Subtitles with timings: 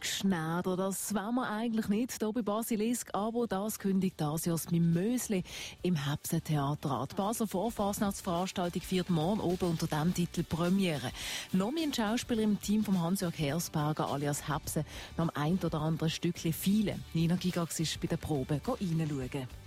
[0.00, 5.42] Schneider, das wollen wir eigentlich nicht hier bei Basilisk, aber das kündigt das mit Mösli
[5.82, 7.08] im Hepse-Theater an.
[7.10, 11.10] Die Basler Vorfasnachtsveranstaltung feiert morgen oben unter dem Titel Premiere.
[11.52, 14.84] Noch ein Schauspieler im Team von Hans-Jörg Hersberger alias Hepse
[15.16, 16.98] noch am ein oder anderen Stückchen viele.
[17.12, 19.63] Nina Gigax ist bei der Probe reinschauen.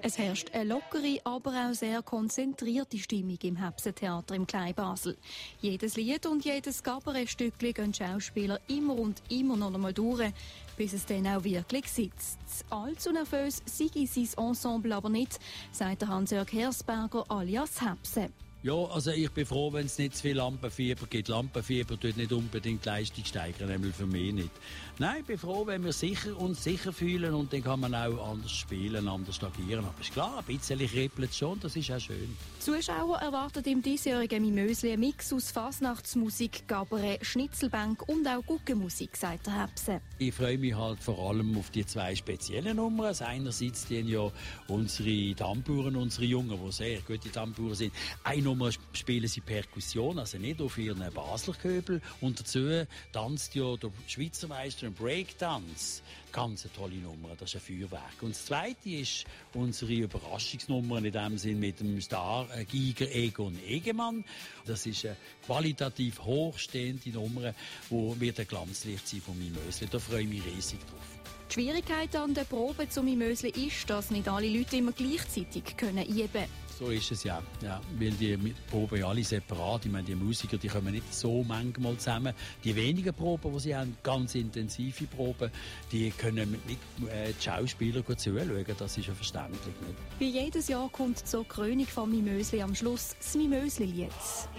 [0.00, 5.16] Es herrscht eine lockere, aber auch sehr konzentrierte Stimmung im Hepsentheater im Kleinbasel.
[5.60, 10.32] Jedes Lied und jedes Gabarettstückchen gehen Schauspieler immer und immer noch einmal durch,
[10.76, 12.38] bis es dann auch wirklich sitzt.
[12.70, 15.40] Allzu nervös sei sein Ensemble aber nicht,
[15.72, 18.30] sagt Hans-Jörg Hersberger alias Hepse.
[18.60, 21.28] Ja, also ich bin froh, wenn es nicht zu viel Lampenfieber gibt.
[21.28, 24.50] Lampenfieber tut nicht unbedingt die Leistung steigern, nämlich für mich nicht.
[24.98, 28.32] Nein, ich bin froh, wenn wir sicher uns sicher fühlen und dann kann man auch
[28.32, 29.84] anders spielen, anders agieren.
[29.84, 32.36] Aber ist klar, ein bisschen kribbelt schon, das ist auch schön.
[32.58, 39.46] Zuschauer erwarten im diesjährigen Mimösli einen Mix aus Fasnachtsmusik, Gabaret, Schnitzelbank und auch Guckenmusik, sagt
[39.46, 40.00] der Hepse.
[40.18, 43.06] Ich freue mich halt vor allem auf die zwei speziellen Nummern.
[43.06, 44.32] Also einerseits die ja
[44.66, 47.92] unsere Tamburen, unsere Jungen, die sehr gute Tamburen sind.
[48.24, 52.00] Eine Nummer spielen sie Perkussion, also nicht auf ihren Basler Köbel.
[52.22, 56.00] Und dazu tanzt ja der Schweizer Meister im Breakdance.
[56.32, 58.22] Ganz eine tolle Nummer, das ist ein Feuerwerk.
[58.22, 64.24] Und das zweite ist unsere Überraschungsnummer in dem Sinn mit dem Star-Giger Egon Egemann.
[64.66, 67.54] Das ist eine qualitativ hochstehende Nummer,
[67.90, 69.88] die wird ein Glanzlicht sein von meinem Mösli.
[69.90, 71.18] Da freue ich mich riesig drauf.
[71.48, 76.06] Die Schwierigkeit an der Probe zum Mösli ist, dass nicht alle Leute immer gleichzeitig können
[76.06, 76.68] üben können.
[76.78, 77.42] So ist es ja.
[77.60, 78.36] ja weil die
[78.70, 79.84] Proben ja alle separat.
[79.84, 82.34] Ich meine, die Musiker, die kommen nicht so manchmal zusammen.
[82.62, 85.50] Die wenigen Proben, die sie haben, ganz intensive Proben,
[85.90, 86.80] die können nicht
[87.10, 88.66] äh, die Schauspieler gut zuschauen.
[88.78, 89.60] Das ist ja verständlich.
[89.66, 89.96] Nicht?
[90.18, 94.12] Wie jedes Jahr kommt zur Krönung von Mimösli am Schluss das Mimösli-Lied.
[94.12, 94.58] sagen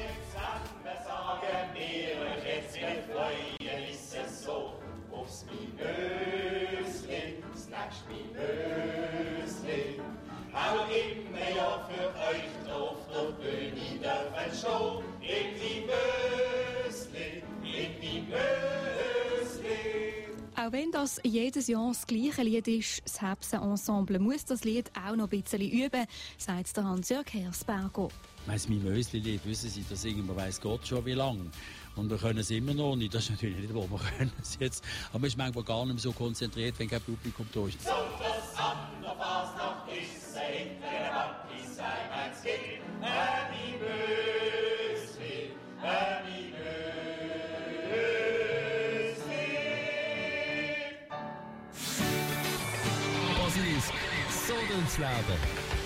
[1.74, 2.78] wir, jetzt
[3.12, 3.58] freuen
[3.92, 4.74] ist es so,
[5.12, 10.00] aufs Mimösli, das nächste Mimösli.
[10.54, 12.50] Auch immer ja für euch
[20.60, 25.16] Auch wenn das jedes Jahr das gleiche Lied ist, das Hepsen-Ensemble muss das Lied auch
[25.16, 26.06] noch ein bisschen üben,
[26.38, 28.10] sagt der Hans-Jörg Hersberger.
[28.46, 31.50] Mein Mösli-Lied, wissen Sie, das singen wir weiss Gott schon wie lange.
[31.96, 33.14] Und wir können es immer noch nicht.
[33.14, 34.84] Das ist natürlich nicht, wo wir können es jetzt.
[35.12, 37.82] Aber man ist manchmal gar nicht mehr so konzentriert, wenn kein Publikum da ist.
[37.82, 42.44] So, das an der Fasnacht ist ein hintere Bank, ist ein eins
[54.50, 55.79] Basilisk, so ins Leben.